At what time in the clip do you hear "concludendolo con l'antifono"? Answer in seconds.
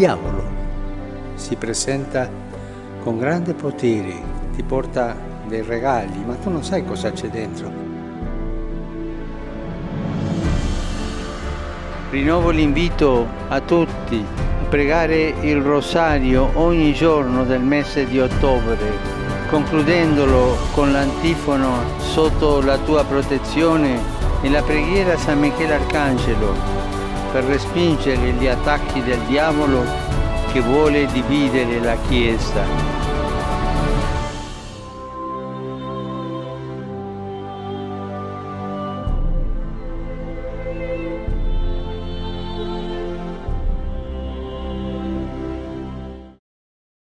19.50-21.82